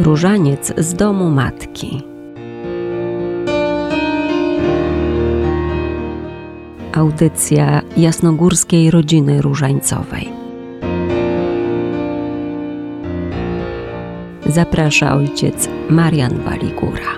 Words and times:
Różaniec 0.00 0.72
z 0.78 0.94
domu 0.94 1.30
matki. 1.30 2.02
Audycja 6.92 7.82
jasnogórskiej 7.96 8.90
rodziny 8.90 9.42
różańcowej. 9.42 10.28
Zaprasza 14.46 15.14
ojciec 15.14 15.68
Marian 15.90 16.38
Waligura. 16.38 17.12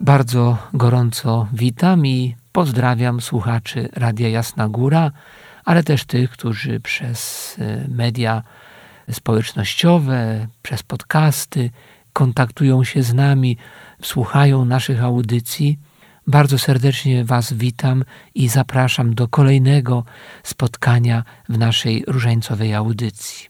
Bardzo 0.00 0.56
gorąco 0.74 1.46
witam 1.52 2.06
i 2.06 2.34
pozdrawiam 2.52 3.20
słuchaczy 3.20 3.88
Radia 3.92 4.28
Jasna 4.28 4.68
Góra, 4.68 5.10
ale 5.68 5.82
też 5.82 6.04
tych, 6.04 6.30
którzy 6.30 6.80
przez 6.80 7.56
e, 7.58 7.88
media 7.88 8.42
społecznościowe, 9.10 10.46
przez 10.62 10.82
podcasty 10.82 11.70
kontaktują 12.12 12.84
się 12.84 13.02
z 13.02 13.14
nami, 13.14 13.56
słuchają 14.02 14.64
naszych 14.64 15.02
audycji. 15.02 15.78
Bardzo 16.26 16.58
serdecznie 16.58 17.24
Was 17.24 17.52
witam 17.52 18.04
i 18.34 18.48
zapraszam 18.48 19.14
do 19.14 19.28
kolejnego 19.28 20.04
spotkania 20.42 21.24
w 21.48 21.58
naszej 21.58 22.04
różańcowej 22.06 22.74
audycji. 22.74 23.48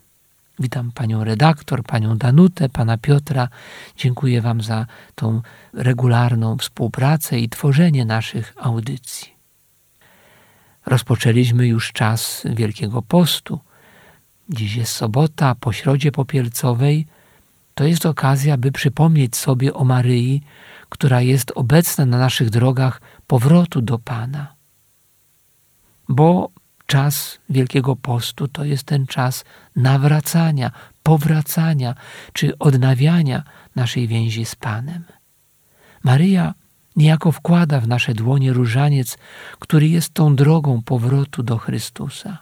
Witam 0.59 0.93
panią 0.93 1.25
redaktor, 1.25 1.83
panią 1.83 2.17
Danutę, 2.19 2.69
pana 2.69 2.99
Piotra. 2.99 3.49
Dziękuję 3.97 4.43
Wam 4.43 4.63
za 4.63 4.87
tą 5.15 5.43
regularną 5.73 6.57
współpracę 6.57 7.39
i 7.39 7.49
tworzenie 7.49 8.05
naszych 8.05 8.55
audycji. 8.57 9.38
Rozpoczęliśmy 10.89 11.67
już 11.67 11.93
czas 11.93 12.43
Wielkiego 12.45 13.03
Postu. 13.03 13.61
Dziś 14.49 14.77
jest 14.77 14.93
sobota, 14.93 15.55
po 15.55 15.73
środzie 15.73 16.13
popielcowej. 16.13 17.07
To 17.75 17.85
jest 17.85 18.07
okazja, 18.07 18.57
by 18.57 18.73
przypomnieć 18.73 19.37
sobie 19.37 19.75
o 19.75 19.85
Maryi, 19.85 20.43
która 20.89 21.21
jest 21.21 21.53
obecna 21.55 22.07
na 22.07 22.19
naszych 22.19 22.51
drogach 22.51 23.01
powrotu 23.27 23.81
do 23.83 23.99
Pana. 23.99 24.55
Bo 26.09 26.51
czas 26.87 27.39
Wielkiego 27.51 27.97
Postu 27.97 28.49
to 28.49 28.65
jest 28.65 28.85
ten 28.85 29.07
czas 29.07 29.45
nawracania, 29.77 30.71
powracania 31.03 31.95
czy 32.33 32.59
odnawiania 32.59 33.43
naszej 33.77 34.09
więzi 34.09 34.45
z 34.45 34.57
Panem. 34.57 35.05
Maryja 36.03 36.55
niejako 36.99 37.33
wkłada 37.33 37.81
w 37.81 37.89
nasze 37.89 38.15
dłonie 38.15 38.53
różaniec, 38.53 39.19
który 39.59 39.89
jest 39.89 40.15
tą 40.15 40.37
drogą 40.37 40.83
powrotu 40.83 41.43
do 41.43 41.59
Chrystusa. 41.59 42.39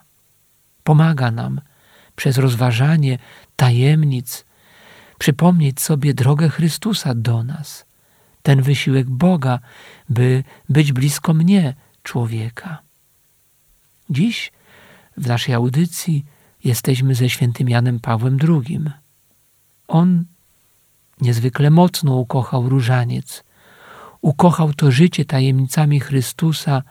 Pomaga 0.84 1.30
nam 1.30 1.60
przez 2.16 2.38
rozważanie 2.38 3.18
tajemnic 3.56 4.44
przypomnieć 5.18 5.80
sobie 5.80 6.14
drogę 6.14 6.48
Chrystusa 6.48 7.14
do 7.14 7.42
nas, 7.42 7.86
ten 8.42 8.62
wysiłek 8.62 9.10
Boga, 9.10 9.58
by 10.08 10.44
być 10.68 10.92
blisko 10.92 11.34
mnie, 11.34 11.74
człowieka. 12.02 12.78
Dziś 14.10 14.52
w 15.16 15.26
naszej 15.26 15.54
audycji 15.54 16.24
jesteśmy 16.64 17.14
ze 17.14 17.30
świętym 17.30 17.68
Janem 17.68 18.00
Pawłem 18.00 18.38
II. 18.48 18.80
On 19.88 20.24
niezwykle 21.20 21.70
mocno 21.70 22.16
ukochał 22.16 22.68
różaniec. 22.68 23.45
Ukochał 24.20 24.74
to 24.74 24.90
życie 24.90 25.24
tajemnicami 25.24 26.00
Chrystusa 26.00 26.82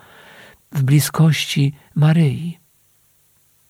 w 0.72 0.84
bliskości 0.84 1.74
Maryi. 1.96 2.60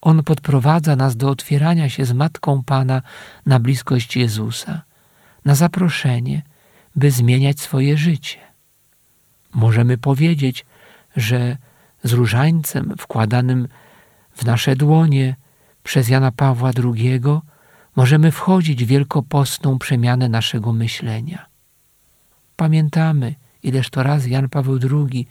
On 0.01 0.23
podprowadza 0.23 0.95
nas 0.95 1.17
do 1.17 1.29
otwierania 1.29 1.89
się 1.89 2.05
z 2.05 2.13
Matką 2.13 2.63
Pana 2.63 3.01
na 3.45 3.59
bliskość 3.59 4.17
Jezusa, 4.17 4.81
na 5.45 5.55
zaproszenie, 5.55 6.41
by 6.95 7.11
zmieniać 7.11 7.59
swoje 7.59 7.97
życie. 7.97 8.39
Możemy 9.53 9.97
powiedzieć, 9.97 10.65
że 11.15 11.57
z 12.03 12.13
różańcem 12.13 12.93
wkładanym 12.97 13.67
w 14.35 14.45
nasze 14.45 14.75
dłonie 14.75 15.35
przez 15.83 16.09
Jana 16.09 16.31
Pawła 16.31 16.71
II 16.83 17.21
możemy 17.95 18.31
wchodzić 18.31 18.85
w 18.85 18.87
wielkopostną 18.87 19.79
przemianę 19.79 20.29
naszego 20.29 20.73
myślenia. 20.73 21.45
Pamiętamy, 22.55 23.35
ileż 23.65 23.89
to 23.89 24.03
raz 24.03 24.27
Jan 24.27 24.49
Paweł 24.49 24.79
II 24.91 25.27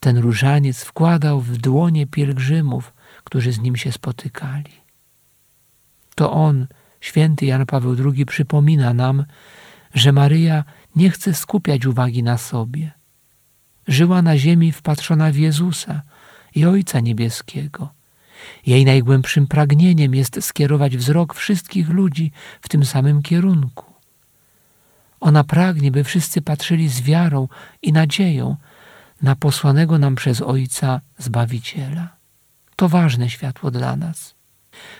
ten 0.00 0.18
różaniec 0.18 0.84
wkładał 0.84 1.40
w 1.40 1.56
dłonie 1.56 2.06
pielgrzymów, 2.06 2.94
którzy 3.24 3.52
z 3.52 3.58
nim 3.60 3.76
się 3.76 3.92
spotykali. 3.92 4.72
To 6.14 6.32
on, 6.32 6.66
święty 7.00 7.46
Jan 7.46 7.66
Paweł 7.66 7.96
II, 8.04 8.26
przypomina 8.26 8.94
nam, 8.94 9.24
że 9.94 10.12
Maryja 10.12 10.64
nie 10.96 11.10
chce 11.10 11.34
skupiać 11.34 11.86
uwagi 11.86 12.22
na 12.22 12.38
sobie. 12.38 12.92
Żyła 13.88 14.22
na 14.22 14.38
ziemi 14.38 14.72
wpatrzona 14.72 15.32
w 15.32 15.36
Jezusa 15.36 16.02
i 16.54 16.66
Ojca 16.66 17.00
Niebieskiego. 17.00 17.88
Jej 18.66 18.84
najgłębszym 18.84 19.46
pragnieniem 19.46 20.14
jest 20.14 20.44
skierować 20.44 20.96
wzrok 20.96 21.34
wszystkich 21.34 21.88
ludzi 21.88 22.32
w 22.60 22.68
tym 22.68 22.84
samym 22.84 23.22
kierunku. 23.22 23.95
Ona 25.26 25.44
pragnie, 25.44 25.90
by 25.90 26.04
wszyscy 26.04 26.42
patrzyli 26.42 26.88
z 26.88 27.00
wiarą 27.00 27.48
i 27.82 27.92
nadzieją 27.92 28.56
na 29.22 29.36
posłanego 29.36 29.98
nam 29.98 30.14
przez 30.14 30.40
Ojca 30.42 31.00
Zbawiciela. 31.18 32.16
To 32.76 32.88
ważne 32.88 33.30
światło 33.30 33.70
dla 33.70 33.96
nas. 33.96 34.34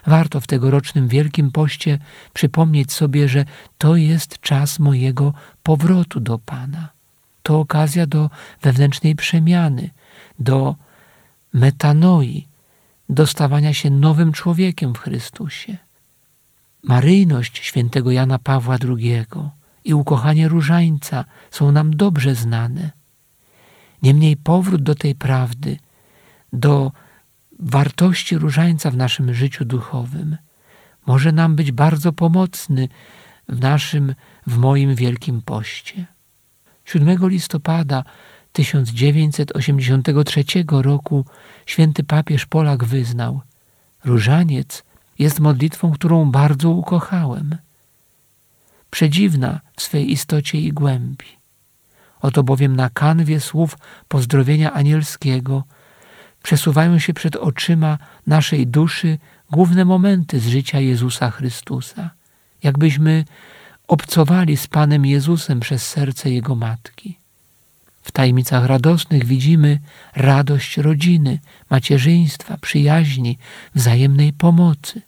Warto 0.06 0.40
w 0.40 0.46
tegorocznym 0.46 1.08
Wielkim 1.08 1.50
Poście 1.50 1.98
przypomnieć 2.32 2.92
sobie, 2.92 3.28
że 3.28 3.44
to 3.78 3.96
jest 3.96 4.40
czas 4.40 4.78
mojego 4.78 5.34
powrotu 5.62 6.20
do 6.20 6.38
Pana. 6.38 6.88
To 7.42 7.60
okazja 7.60 8.06
do 8.06 8.30
wewnętrznej 8.62 9.16
przemiany, 9.16 9.90
do 10.38 10.74
metanoi, 11.52 12.48
do 13.08 13.26
stawania 13.26 13.74
się 13.74 13.90
nowym 13.90 14.32
człowiekiem 14.32 14.94
w 14.94 14.98
Chrystusie. 14.98 15.76
Maryjność 16.82 17.58
świętego 17.58 18.10
Jana 18.10 18.38
Pawła 18.38 18.76
II 18.88 19.26
i 19.86 19.94
ukochanie 19.94 20.48
różańca 20.48 21.24
są 21.50 21.72
nam 21.72 21.96
dobrze 21.96 22.34
znane. 22.34 22.90
Niemniej 24.02 24.36
powrót 24.36 24.82
do 24.82 24.94
tej 24.94 25.14
prawdy, 25.14 25.78
do 26.52 26.92
wartości 27.58 28.38
różańca 28.38 28.90
w 28.90 28.96
naszym 28.96 29.34
życiu 29.34 29.64
duchowym 29.64 30.36
może 31.06 31.32
nam 31.32 31.56
być 31.56 31.72
bardzo 31.72 32.12
pomocny 32.12 32.88
w 33.48 33.60
naszym, 33.60 34.14
w 34.46 34.56
moim 34.56 34.94
wielkim 34.94 35.42
poście. 35.42 36.06
7 36.84 37.28
listopada 37.28 38.04
1983 38.52 40.44
roku 40.70 41.24
święty 41.66 42.04
papież 42.04 42.46
Polak 42.46 42.84
wyznał: 42.84 43.40
Różaniec 44.04 44.84
jest 45.18 45.40
modlitwą, 45.40 45.92
którą 45.92 46.30
bardzo 46.30 46.70
ukochałem. 46.70 47.56
Przedziwna 48.96 49.60
w 49.76 49.82
swej 49.82 50.12
istocie 50.12 50.60
i 50.60 50.72
głębi. 50.72 51.26
Oto 52.20 52.42
bowiem 52.42 52.76
na 52.76 52.90
kanwie 52.90 53.40
słów 53.40 53.78
pozdrowienia 54.08 54.72
anielskiego 54.72 55.64
przesuwają 56.42 56.98
się 56.98 57.14
przed 57.14 57.36
oczyma 57.36 57.98
naszej 58.26 58.66
duszy 58.66 59.18
główne 59.50 59.84
momenty 59.84 60.40
z 60.40 60.46
życia 60.46 60.80
Jezusa 60.80 61.30
Chrystusa, 61.30 62.10
jakbyśmy 62.62 63.24
obcowali 63.88 64.56
z 64.56 64.66
Panem 64.66 65.06
Jezusem 65.06 65.60
przez 65.60 65.88
serce 65.88 66.30
Jego 66.30 66.54
Matki. 66.54 67.18
W 68.02 68.12
tajemnicach 68.12 68.64
radosnych 68.64 69.24
widzimy 69.24 69.78
radość 70.14 70.76
rodziny, 70.76 71.38
macierzyństwa, 71.70 72.56
przyjaźni, 72.60 73.38
wzajemnej 73.74 74.32
pomocy. 74.32 75.02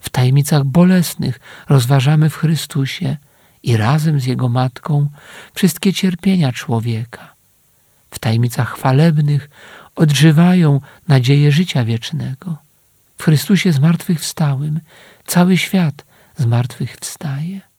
W 0.00 0.10
tajemnicach 0.10 0.64
bolesnych 0.64 1.40
rozważamy 1.68 2.30
w 2.30 2.36
Chrystusie 2.36 3.16
i 3.62 3.76
razem 3.76 4.20
z 4.20 4.26
Jego 4.26 4.48
Matką 4.48 5.08
wszystkie 5.54 5.92
cierpienia 5.92 6.52
człowieka. 6.52 7.34
W 8.10 8.18
tajemnicach 8.18 8.74
chwalebnych 8.74 9.50
odżywają 9.96 10.80
nadzieję 11.08 11.52
życia 11.52 11.84
wiecznego. 11.84 12.56
W 13.18 13.24
Chrystusie 13.24 13.72
zmartwychwstałym 13.72 14.80
cały 15.26 15.58
świat 15.58 16.04
zmartwychwstaje. 16.36 17.69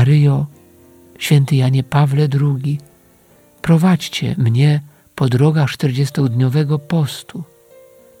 Maryjo, 0.00 0.46
święty 1.18 1.56
Janie 1.56 1.82
Pawle 1.82 2.28
II, 2.40 2.78
prowadźcie 3.62 4.34
mnie 4.38 4.80
po 5.14 5.28
drogach 5.28 5.70
czterdziestodniowego 5.70 6.78
postu, 6.78 7.44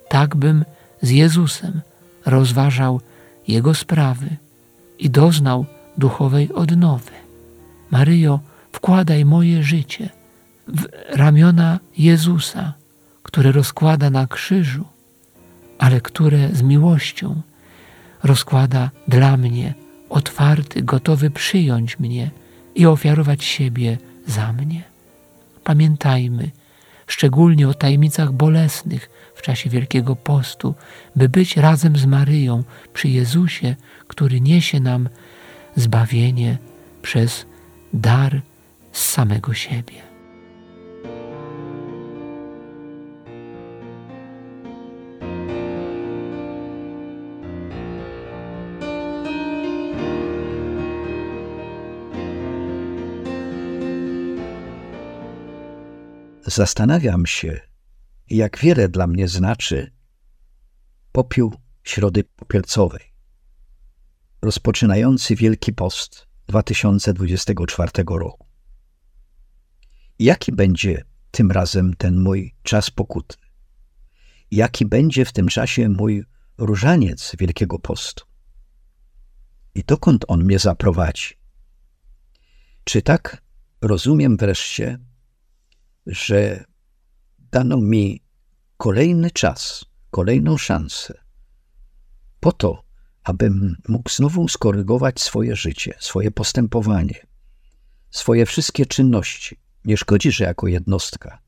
tak 0.08 0.36
bym 0.36 0.64
z 1.02 1.10
Jezusem 1.10 1.80
rozważał 2.26 3.00
Jego 3.48 3.74
sprawy 3.74 4.36
i 4.98 5.10
doznał 5.10 5.66
duchowej 5.98 6.52
odnowy. 6.52 7.10
Maryjo, 7.90 8.40
wkładaj 8.72 9.24
moje 9.24 9.62
życie 9.62 10.08
w 10.68 10.88
ramiona 11.16 11.78
Jezusa, 11.98 12.72
które 13.22 13.52
rozkłada 13.52 14.10
na 14.10 14.26
krzyżu, 14.26 14.84
ale 15.78 16.00
które 16.00 16.48
z 16.52 16.62
miłością 16.62 17.40
rozkłada 18.22 18.90
dla 19.08 19.36
mnie, 19.36 19.74
otwarty, 20.10 20.82
gotowy 20.82 21.30
przyjąć 21.30 21.98
mnie 21.98 22.30
i 22.74 22.86
ofiarować 22.86 23.44
siebie 23.44 23.98
za 24.26 24.52
mnie. 24.52 24.82
Pamiętajmy 25.64 26.50
szczególnie 27.06 27.68
o 27.68 27.74
tajemnicach 27.74 28.32
bolesnych 28.32 29.10
w 29.34 29.42
czasie 29.42 29.70
Wielkiego 29.70 30.16
Postu, 30.16 30.74
by 31.16 31.28
być 31.28 31.56
razem 31.56 31.96
z 31.96 32.06
Maryją 32.06 32.64
przy 32.94 33.08
Jezusie, 33.08 33.76
który 34.08 34.40
niesie 34.40 34.80
nam 34.80 35.08
zbawienie 35.76 36.58
przez 37.02 37.46
dar 37.92 38.42
z 38.92 39.04
samego 39.04 39.54
siebie. 39.54 40.02
Zastanawiam 56.50 57.26
się, 57.26 57.60
jak 58.30 58.58
wiele 58.58 58.88
dla 58.88 59.06
mnie 59.06 59.28
znaczy 59.28 59.92
popiół 61.12 61.54
Środy 61.82 62.24
Popielcowej, 62.24 63.14
rozpoczynający 64.42 65.36
Wielki 65.36 65.72
Post 65.72 66.26
2024 66.46 67.90
roku. 68.08 68.46
Jaki 70.18 70.52
będzie 70.52 71.04
tym 71.30 71.50
razem 71.50 71.96
ten 71.96 72.20
mój 72.20 72.54
czas 72.62 72.90
pokutny? 72.90 73.46
Jaki 74.50 74.86
będzie 74.86 75.24
w 75.24 75.32
tym 75.32 75.48
czasie 75.48 75.88
mój 75.88 76.24
różaniec 76.58 77.36
Wielkiego 77.38 77.78
Postu? 77.78 78.24
I 79.74 79.84
dokąd 79.84 80.24
on 80.28 80.44
mnie 80.44 80.58
zaprowadzi? 80.58 81.34
Czy 82.84 83.02
tak 83.02 83.42
rozumiem 83.80 84.36
wreszcie, 84.36 85.09
że 86.06 86.64
dano 87.38 87.76
mi 87.76 88.22
kolejny 88.76 89.30
czas, 89.30 89.84
kolejną 90.10 90.58
szansę 90.58 91.20
po 92.40 92.52
to, 92.52 92.84
abym 93.24 93.76
mógł 93.88 94.10
znowu 94.10 94.48
skorygować 94.48 95.20
swoje 95.20 95.56
życie, 95.56 95.94
swoje 95.98 96.30
postępowanie, 96.30 97.26
swoje 98.10 98.46
wszystkie 98.46 98.86
czynności. 98.86 99.60
Nie 99.84 99.96
szkodzi, 99.96 100.32
że 100.32 100.44
jako 100.44 100.66
jednostka. 100.66 101.38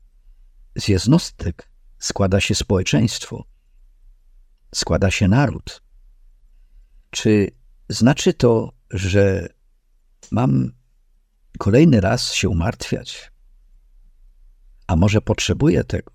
Z 0.75 0.87
jednostek 0.87 1.69
składa 1.99 2.39
się 2.39 2.55
społeczeństwo, 2.55 3.45
składa 4.75 5.11
się 5.11 5.27
naród. 5.27 5.83
Czy 7.09 7.51
znaczy 7.89 8.33
to, 8.33 8.73
że 8.89 9.47
mam 10.31 10.71
kolejny 11.59 12.01
raz 12.01 12.33
się 12.33 12.49
umartwiać? 12.49 13.32
A 14.87 14.95
może 14.95 15.21
potrzebuję 15.21 15.83
tego? 15.83 16.11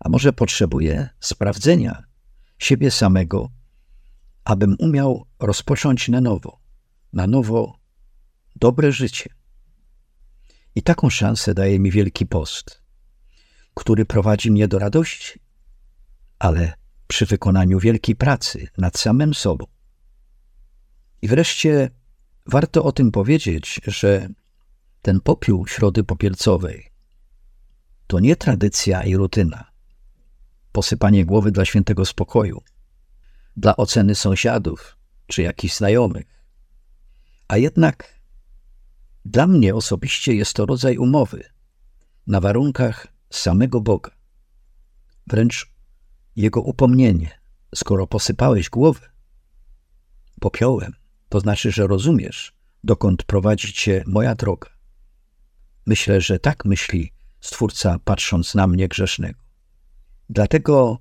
A 0.00 0.08
może 0.08 0.32
potrzebuję 0.32 1.08
sprawdzenia 1.20 2.04
siebie 2.58 2.90
samego, 2.90 3.50
abym 4.44 4.76
umiał 4.78 5.26
rozpocząć 5.38 6.08
na 6.08 6.20
nowo, 6.20 6.60
na 7.12 7.26
nowo 7.26 7.78
dobre 8.56 8.92
życie. 8.92 9.30
I 10.74 10.82
taką 10.82 11.10
szansę 11.10 11.54
daje 11.54 11.78
mi 11.78 11.90
Wielki 11.90 12.26
Post, 12.26 12.82
który 13.74 14.04
prowadzi 14.04 14.50
mnie 14.50 14.68
do 14.68 14.78
radości, 14.78 15.40
ale 16.38 16.72
przy 17.06 17.26
wykonaniu 17.26 17.80
wielkiej 17.80 18.16
pracy 18.16 18.68
nad 18.78 18.98
samym 18.98 19.34
sobą. 19.34 19.66
I 21.22 21.28
wreszcie 21.28 21.90
warto 22.46 22.84
o 22.84 22.92
tym 22.92 23.10
powiedzieć, 23.10 23.80
że 23.86 24.28
ten 25.02 25.20
popiół 25.20 25.66
środy 25.66 26.04
popielcowej 26.04 26.89
to 28.10 28.20
nie 28.20 28.36
tradycja 28.36 29.02
i 29.04 29.16
rutyna. 29.16 29.70
Posypanie 30.72 31.24
głowy 31.24 31.52
dla 31.52 31.64
świętego 31.64 32.04
spokoju, 32.04 32.62
dla 33.56 33.76
oceny 33.76 34.14
sąsiadów 34.14 34.96
czy 35.26 35.42
jakichś 35.42 35.76
znajomych. 35.76 36.26
A 37.48 37.56
jednak 37.56 38.20
dla 39.24 39.46
mnie 39.46 39.74
osobiście 39.74 40.34
jest 40.34 40.54
to 40.54 40.66
rodzaj 40.66 40.98
umowy 40.98 41.44
na 42.26 42.40
warunkach 42.40 43.06
samego 43.30 43.80
Boga. 43.80 44.10
Wręcz 45.26 45.72
Jego 46.36 46.60
upomnienie, 46.60 47.40
skoro 47.74 48.06
posypałeś 48.06 48.70
głowę 48.70 49.10
popiołem, 50.40 50.92
to 51.28 51.40
znaczy, 51.40 51.70
że 51.70 51.86
rozumiesz, 51.86 52.52
dokąd 52.84 53.22
prowadzi 53.22 53.72
cię 53.72 54.04
moja 54.06 54.34
droga. 54.34 54.70
Myślę, 55.86 56.20
że 56.20 56.38
tak 56.38 56.64
myśli 56.64 57.12
Stwórca, 57.40 57.98
patrząc 58.04 58.54
na 58.54 58.66
mnie 58.66 58.88
grzesznego. 58.88 59.40
Dlatego 60.30 60.98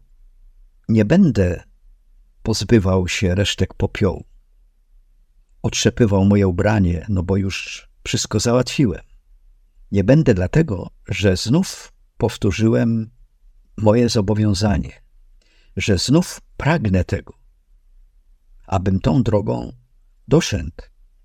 nie 0.90 1.06
będę 1.06 1.64
pozbywał 2.44 3.08
się 3.08 3.36
resztek 3.36 3.74
popiołu. 3.74 4.26
Otrzepywał 5.62 6.26
moje 6.26 6.48
ubranie, 6.48 7.06
no 7.10 7.24
bo 7.24 7.38
już 7.38 7.90
wszystko 8.04 8.40
załatwiłem. 8.40 9.02
Nie 9.92 10.04
będę 10.04 10.34
dlatego, 10.34 10.90
że 11.08 11.38
znów 11.38 11.94
powtórzyłem 12.18 13.10
moje 13.78 14.10
zobowiązanie, 14.10 15.02
że 15.78 15.98
znów 15.98 16.42
pragnę 16.58 17.04
tego, 17.04 17.34
abym 18.68 19.00
tą 19.00 19.24
drogą 19.24 19.72
doszedł 20.28 20.72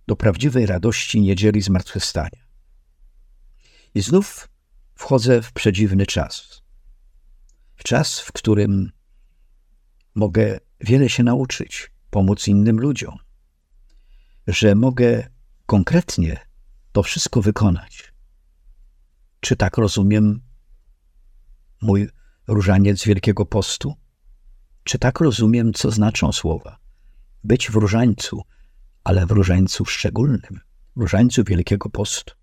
do 0.07 0.17
prawdziwej 0.17 0.67
radości 0.67 1.21
niedzieli 1.21 1.63
zmartwychwstania. 1.63 2.45
I 3.95 4.01
znów 4.01 4.49
wchodzę 4.95 5.43
w 5.43 5.53
przedziwny 5.53 6.07
czas. 6.07 6.63
W 7.77 7.83
czas, 7.83 8.21
w 8.21 8.33
którym 8.33 8.93
mogę 10.15 10.61
wiele 10.81 11.09
się 11.09 11.23
nauczyć, 11.23 11.91
pomóc 12.11 12.49
innym 12.49 12.81
ludziom, 12.81 13.19
że 14.47 14.75
mogę 14.75 15.29
konkretnie 15.67 16.41
to 16.93 17.03
wszystko 17.03 17.43
wykonać. 17.43 18.15
Czy 19.41 19.57
tak 19.57 19.77
rozumiem 19.79 20.41
mój 21.83 22.09
różaniec 22.47 23.05
Wielkiego 23.05 23.47
Postu? 23.47 23.95
Czy 24.85 24.99
tak 24.99 25.21
rozumiem, 25.21 25.73
co 25.73 25.91
znaczą 25.91 26.33
słowa? 26.33 26.79
Być 27.45 27.71
w 27.71 27.75
różańcu, 27.75 28.43
ale 29.05 29.27
w 29.27 29.31
różańcu 29.31 29.85
szczególnym, 29.85 30.61
w 30.97 31.01
różańcu 31.01 31.45
Wielkiego 31.45 31.91
Postu. 31.91 32.35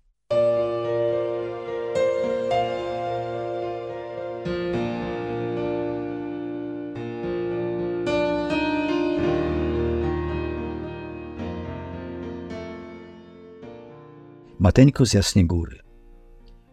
Mateńko 14.62 15.06
z 15.06 15.14
Jasnej 15.14 15.46
Góry, 15.46 15.78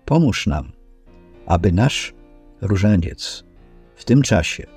pomóż 0.05 0.47
nam, 0.47 0.71
aby 1.45 1.71
nasz 1.71 2.13
różaniec 2.61 3.43
w 3.95 4.05
tym 4.05 4.21
czasie 4.21 4.67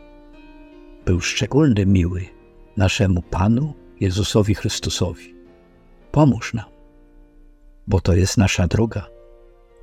był 1.04 1.21
szczególny 1.21 1.87
miły 1.87 2.26
naszemu 2.76 3.23
Panu 3.23 3.75
Jezusowi 4.00 4.54
Chrystusowi. 4.54 5.35
Pomóż 6.12 6.54
nam, 6.54 6.71
bo 7.87 8.00
to 8.00 8.14
jest 8.14 8.38
nasza 8.38 8.66
droga, 8.66 9.07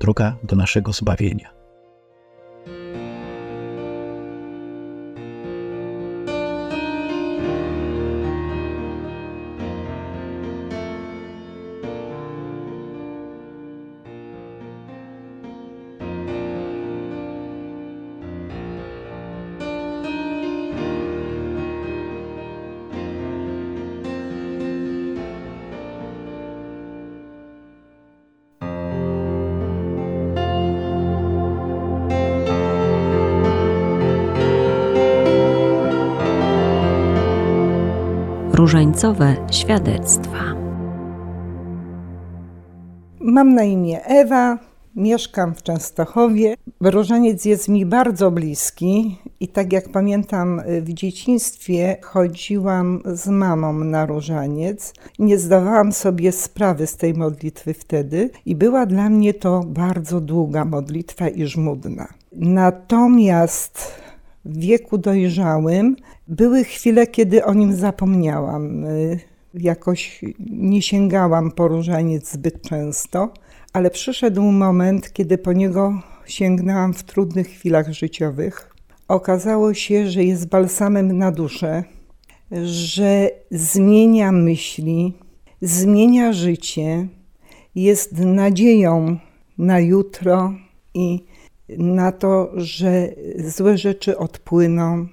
droga 0.00 0.36
do 0.42 0.56
naszego 0.56 0.92
zbawienia. 0.92 1.59
Różańcowe 38.60 39.36
świadectwa. 39.50 40.38
Mam 43.20 43.54
na 43.54 43.62
imię 43.62 44.04
Ewa, 44.04 44.58
mieszkam 44.96 45.54
w 45.54 45.62
Częstochowie. 45.62 46.54
Różaniec 46.80 47.44
jest 47.44 47.68
mi 47.68 47.86
bardzo 47.86 48.30
bliski 48.30 49.18
i 49.40 49.48
tak 49.48 49.72
jak 49.72 49.88
pamiętam 49.88 50.62
w 50.80 50.92
dzieciństwie 50.92 51.96
chodziłam 52.02 53.02
z 53.04 53.28
mamą 53.28 53.72
na 53.72 54.06
różaniec. 54.06 54.94
Nie 55.18 55.38
zdawałam 55.38 55.92
sobie 55.92 56.32
sprawy 56.32 56.86
z 56.86 56.96
tej 56.96 57.14
modlitwy 57.14 57.74
wtedy 57.74 58.30
i 58.46 58.56
była 58.56 58.86
dla 58.86 59.10
mnie 59.10 59.34
to 59.34 59.60
bardzo 59.66 60.20
długa 60.20 60.64
modlitwa 60.64 61.28
i 61.28 61.46
żmudna. 61.46 62.08
Natomiast 62.32 63.92
w 64.44 64.58
wieku 64.58 64.98
dojrzałym 64.98 65.96
były 66.28 66.64
chwile, 66.64 67.06
kiedy 67.06 67.44
o 67.44 67.54
nim 67.54 67.74
zapomniałam. 67.74 68.84
Jakoś 69.54 70.20
nie 70.50 70.82
sięgałam 70.82 71.50
po 71.50 71.68
różaniec 71.68 72.32
zbyt 72.32 72.62
często, 72.62 73.32
ale 73.72 73.90
przyszedł 73.90 74.42
moment, 74.42 75.12
kiedy 75.12 75.38
po 75.38 75.52
niego 75.52 76.02
sięgnęłam 76.26 76.94
w 76.94 77.02
trudnych 77.02 77.48
chwilach 77.48 77.92
życiowych. 77.92 78.74
Okazało 79.08 79.74
się, 79.74 80.10
że 80.10 80.24
jest 80.24 80.48
balsamem 80.48 81.18
na 81.18 81.32
duszę, 81.32 81.84
że 82.64 83.30
zmienia 83.50 84.32
myśli, 84.32 85.14
zmienia 85.62 86.32
życie, 86.32 87.08
jest 87.74 88.18
nadzieją 88.18 89.16
na 89.58 89.80
jutro 89.80 90.52
i 90.94 91.24
na 91.78 92.12
to, 92.12 92.50
że 92.56 93.08
złe 93.38 93.78
rzeczy 93.78 94.18
odpłyną. 94.18 95.06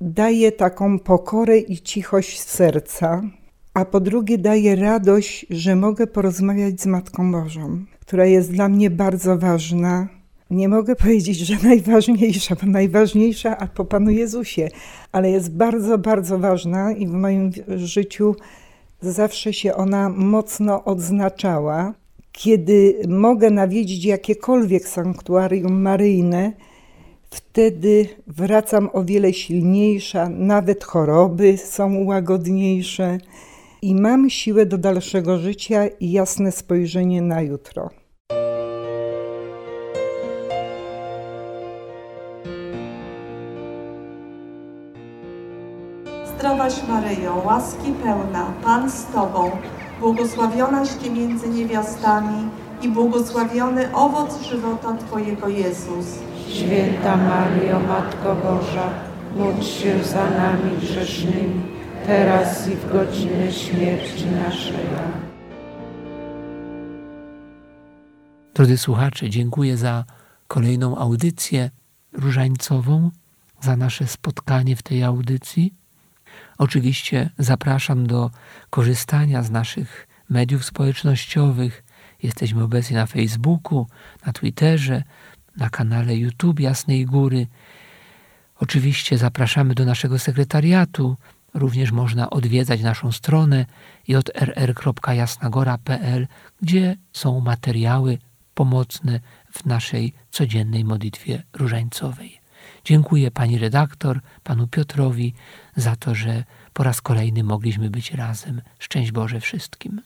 Daje 0.00 0.52
taką 0.52 0.98
pokorę 0.98 1.58
i 1.58 1.78
cichość 1.78 2.40
serca 2.40 3.22
a 3.74 3.84
po 3.84 4.00
drugie 4.00 4.38
daje 4.38 4.76
radość, 4.76 5.46
że 5.50 5.76
mogę 5.76 6.06
porozmawiać 6.06 6.80
z 6.80 6.86
Matką 6.86 7.32
Bożą, 7.32 7.84
która 8.00 8.26
jest 8.26 8.52
dla 8.52 8.68
mnie 8.68 8.90
bardzo 8.90 9.38
ważna. 9.38 10.08
Nie 10.50 10.68
mogę 10.68 10.96
powiedzieć, 11.04 11.38
że 11.38 11.56
najważniejsza, 11.62 12.56
bo 12.62 12.66
najważniejsza 12.66 13.58
a 13.58 13.66
po 13.66 13.84
Panu 13.84 14.10
Jezusie, 14.10 14.68
ale 15.12 15.30
jest 15.30 15.56
bardzo, 15.56 15.98
bardzo 15.98 16.38
ważna 16.38 16.92
i 16.92 17.06
w 17.06 17.12
moim 17.12 17.50
życiu 17.76 18.36
zawsze 19.02 19.52
się 19.52 19.74
ona 19.74 20.08
mocno 20.08 20.84
odznaczała. 20.84 21.94
Kiedy 22.36 23.02
mogę 23.08 23.50
nawiedzić 23.50 24.04
jakiekolwiek 24.04 24.88
sanktuarium 24.88 25.82
maryjne, 25.82 26.52
wtedy 27.30 28.08
wracam 28.26 28.90
o 28.92 29.04
wiele 29.04 29.32
silniejsza, 29.32 30.28
nawet 30.28 30.84
choroby 30.84 31.58
są 31.58 32.04
łagodniejsze 32.04 33.18
i 33.82 33.94
mam 33.94 34.30
siłę 34.30 34.66
do 34.66 34.78
dalszego 34.78 35.38
życia 35.38 35.86
i 35.86 36.12
jasne 36.12 36.52
spojrzenie 36.52 37.22
na 37.22 37.42
jutro. 37.42 37.90
Zdrowaś 46.38 46.88
Maryjo, 46.88 47.42
łaski 47.46 47.92
pełna, 48.02 48.52
Pan 48.64 48.90
z 48.90 49.06
Tobą, 49.06 49.50
błogosławionaś 50.00 50.88
Ty 50.88 51.10
między 51.10 51.48
niewiastami 51.48 52.48
i 52.82 52.88
błogosławiony 52.88 53.94
owoc 53.94 54.42
żywota 54.42 54.96
Twojego 54.96 55.48
Jezus. 55.48 56.18
Święta 56.48 57.16
Maryjo, 57.16 57.80
Matko 57.80 58.34
Boża, 58.34 58.90
módl 59.36 59.62
się 59.62 60.04
za 60.04 60.30
nami 60.30 60.76
grzesznymi, 60.80 61.62
teraz 62.06 62.68
i 62.68 62.70
w 62.70 62.92
godzinę 62.92 63.52
śmierci 63.52 64.26
naszej. 64.26 64.84
Drodzy 68.54 68.78
słuchacze, 68.78 69.30
dziękuję 69.30 69.76
za 69.76 70.04
kolejną 70.48 70.98
audycję 70.98 71.70
różańcową, 72.12 73.10
za 73.60 73.76
nasze 73.76 74.06
spotkanie 74.06 74.76
w 74.76 74.82
tej 74.82 75.04
audycji. 75.04 75.74
Oczywiście 76.58 77.30
zapraszam 77.38 78.06
do 78.06 78.30
korzystania 78.70 79.42
z 79.42 79.50
naszych 79.50 80.08
mediów 80.30 80.64
społecznościowych. 80.64 81.84
Jesteśmy 82.22 82.62
obecni 82.62 82.96
na 82.96 83.06
Facebooku, 83.06 83.86
na 84.26 84.32
Twitterze, 84.32 85.02
na 85.56 85.70
kanale 85.70 86.16
YouTube 86.16 86.60
Jasnej 86.60 87.06
Góry. 87.06 87.46
Oczywiście 88.56 89.18
zapraszamy 89.18 89.74
do 89.74 89.84
naszego 89.84 90.18
sekretariatu 90.18 91.16
Również 91.54 91.92
można 91.92 92.30
odwiedzać 92.30 92.82
naszą 92.82 93.12
stronę 93.12 93.66
jrr.jasnagora.pl, 94.08 96.26
gdzie 96.62 96.96
są 97.12 97.40
materiały 97.40 98.18
pomocne 98.54 99.20
w 99.52 99.64
naszej 99.64 100.14
codziennej 100.30 100.84
modlitwie 100.84 101.42
różańcowej. 101.52 102.43
Dziękuję 102.84 103.30
pani 103.30 103.58
redaktor, 103.58 104.20
panu 104.42 104.68
Piotrowi 104.68 105.34
za 105.76 105.96
to, 105.96 106.14
że 106.14 106.44
po 106.72 106.82
raz 106.82 107.00
kolejny 107.00 107.44
mogliśmy 107.44 107.90
być 107.90 108.12
razem. 108.12 108.62
Szczęść 108.78 109.12
Boże 109.12 109.40
wszystkim. 109.40 110.00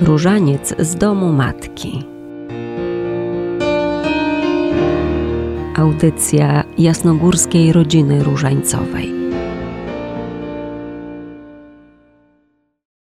Różaniec 0.00 0.74
z 0.78 0.94
domu 0.94 1.32
matki. 1.32 2.18
audycja 5.78 6.64
jasnogórskiej 6.78 7.72
rodziny 7.72 8.24
różańcowej. 8.24 9.17